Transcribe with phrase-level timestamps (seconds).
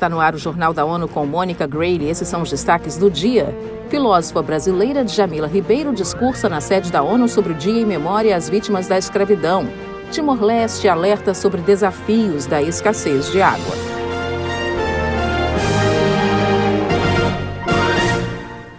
[0.00, 2.08] Está no ar o Jornal da ONU com Mônica Grayle.
[2.08, 3.54] Esses são os destaques do dia.
[3.90, 8.48] Filósofa brasileira Djamila Ribeiro discursa na sede da ONU sobre o Dia em Memória às
[8.48, 9.68] Vítimas da Escravidão.
[10.10, 13.74] Timor-Leste alerta sobre desafios da escassez de água.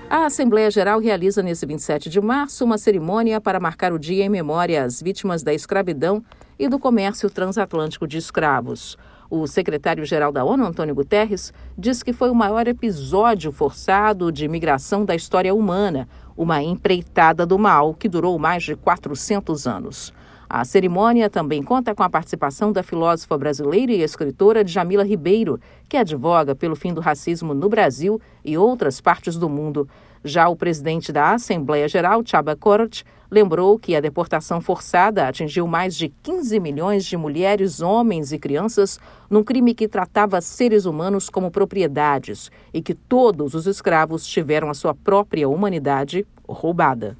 [0.09, 4.29] A Assembleia Geral realiza nesse 27 de março uma cerimônia para marcar o dia em
[4.29, 6.23] memória às vítimas da escravidão
[6.57, 8.97] e do comércio transatlântico de escravos.
[9.31, 15.05] O secretário-geral da ONU, Antônio Guterres, diz que foi o maior episódio forçado de imigração
[15.05, 20.13] da história humana, uma empreitada do mal que durou mais de 400 anos.
[20.49, 25.95] A cerimônia também conta com a participação da filósofa brasileira e escritora Jamila Ribeiro, que
[25.95, 29.87] advoga pelo fim do racismo no Brasil e outras partes do mundo.
[30.23, 35.95] Já o presidente da Assembleia Geral, Chaba Korot, lembrou que a deportação forçada atingiu mais
[35.95, 41.49] de 15 milhões de mulheres, homens e crianças num crime que tratava seres humanos como
[41.49, 47.17] propriedades e que todos os escravos tiveram a sua própria humanidade roubada.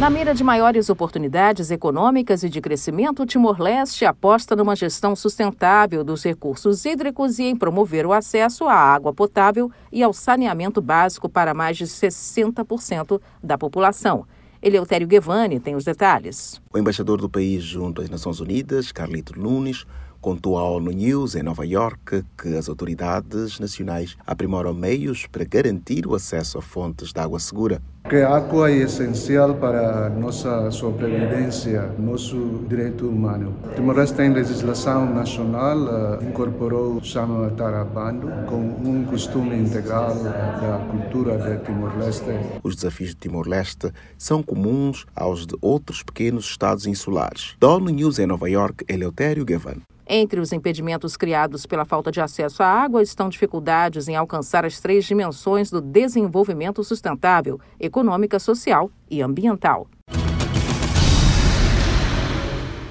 [0.00, 6.24] Na mira de maiores oportunidades econômicas e de crescimento, Timor-Leste aposta numa gestão sustentável dos
[6.24, 11.52] recursos hídricos e em promover o acesso à água potável e ao saneamento básico para
[11.52, 14.24] mais de 60% da população.
[14.62, 16.62] Eleutério Guevani tem os detalhes.
[16.72, 19.84] O embaixador do país junto às Nações Unidas, Carlito Nunes,
[20.20, 26.06] contou à ONU News, em Nova York, que as autoridades nacionais aprimoram meios para garantir
[26.06, 27.80] o acesso a fontes de água segura.
[28.08, 33.54] Que a água é essencial para a nossa sobrevivência, nosso direito humano.
[33.76, 41.36] Timor-Leste tem legislação nacional, uh, incorporou o Sama Tarabando com um costume integral da cultura
[41.38, 42.30] de Timor-Leste.
[42.64, 47.54] Os desafios de Timor-Leste são comuns aos de outros pequenos estados insulares.
[47.60, 49.76] Da ONU News em Nova York, Eleutério Gavan.
[50.12, 54.80] Entre os impedimentos criados pela falta de acesso à água estão dificuldades em alcançar as
[54.80, 59.86] três dimensões do desenvolvimento sustentável: econômica, social e ambiental.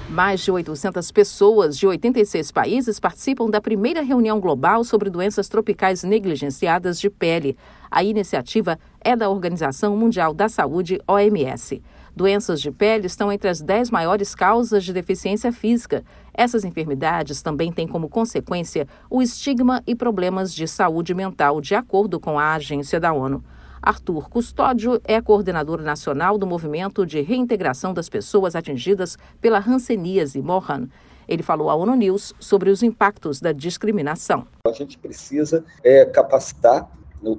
[0.08, 6.02] Mais de 800 pessoas de 86 países participam da primeira reunião global sobre doenças tropicais
[6.02, 7.54] negligenciadas de pele.
[7.90, 11.82] A iniciativa é da Organização Mundial da Saúde, OMS.
[12.14, 16.04] Doenças de pele estão entre as 10 maiores causas de deficiência física.
[16.34, 22.18] Essas enfermidades também têm como consequência o estigma e problemas de saúde mental, de acordo
[22.18, 23.44] com a agência da ONU.
[23.82, 30.88] Arthur Custódio é coordenador nacional do Movimento de Reintegração das Pessoas Atingidas pela Hanseníase Mohan.
[31.26, 34.46] Ele falou à ONU News sobre os impactos da discriminação.
[34.66, 36.90] A gente precisa é, capacitar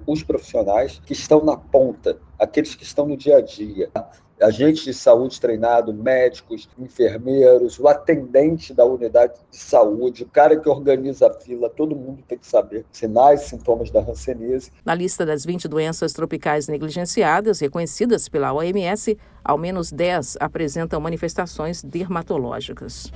[0.07, 3.91] os profissionais que estão na ponta, aqueles que estão no dia a dia
[4.41, 10.67] agentes de saúde treinado, médicos, enfermeiros, o atendente da unidade de saúde, o cara que
[10.67, 14.71] organiza a fila, todo mundo tem que saber sinais, sintomas da hanseníase.
[14.85, 21.83] Na lista das 20 doenças tropicais negligenciadas reconhecidas pela OMS, ao menos 10 apresentam manifestações
[21.83, 23.11] dermatológicas.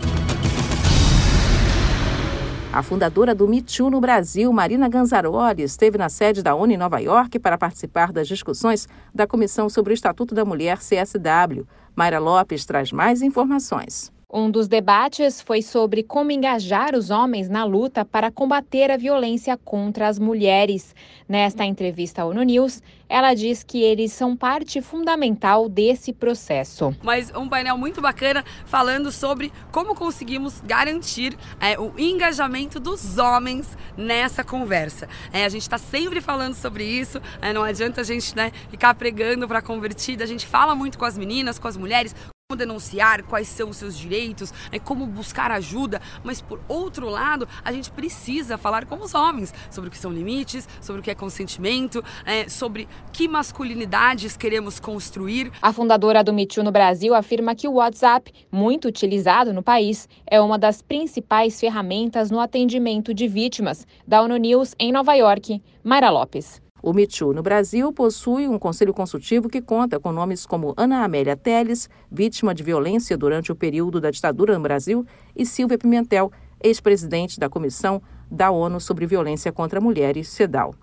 [2.75, 6.78] A fundadora do Me Too no Brasil, Marina Ganzaroli, esteve na sede da ONU em
[6.78, 11.66] Nova York para participar das discussões da Comissão sobre o Estatuto da Mulher CSW.
[11.96, 14.12] Mayra Lopes traz mais informações.
[14.38, 19.56] Um dos debates foi sobre como engajar os homens na luta para combater a violência
[19.56, 20.94] contra as mulheres.
[21.25, 26.94] Nesta entrevista ao ONU News, ela diz que eles são parte fundamental desse processo.
[27.01, 33.78] Mas um painel muito bacana falando sobre como conseguimos garantir é, o engajamento dos homens
[33.95, 35.07] nessa conversa.
[35.31, 38.94] É, a gente está sempre falando sobre isso, é, não adianta a gente né, ficar
[38.95, 42.13] pregando para convertida, a gente fala muito com as meninas, com as mulheres,
[42.47, 47.47] como denunciar, quais são os seus direitos, né, como buscar ajuda, mas por outro lado,
[47.63, 51.09] a gente precisa falar com os homens sobre o que são limites, sobre o que
[51.09, 55.51] é consentimento, é, sobre que masculinidades queremos construir.
[55.59, 60.39] A fundadora do Too no Brasil afirma que o WhatsApp, muito utilizado no país, é
[60.39, 63.88] uma das principais ferramentas no atendimento de vítimas.
[64.07, 66.64] Da ONU News em Nova York, Mayra Lopes.
[66.86, 71.36] O Too no Brasil possui um conselho consultivo que conta com nomes como Ana Amélia
[71.36, 75.04] Teles, vítima de violência durante o período da ditadura no Brasil,
[75.36, 76.32] e Silvia Pimentel,
[76.64, 78.00] ex-presidente da Comissão
[78.30, 80.76] da ONU sobre Violência contra Mulheres, CEDAW.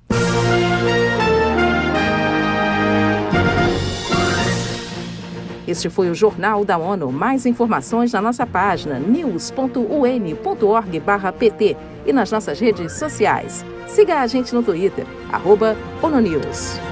[5.68, 7.12] Este foi o Jornal da ONU.
[7.12, 13.64] Mais informações na nossa página news.un.org/pt e nas nossas redes sociais.
[13.86, 16.91] Siga a gente no Twitter, arroba ONUNews.